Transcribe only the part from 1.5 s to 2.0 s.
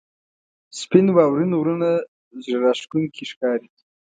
غرونه